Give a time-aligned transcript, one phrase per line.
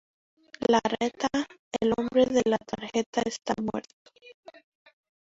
[0.67, 1.29] La reta,
[1.79, 4.11] el hombre de la tarjeta está muerto.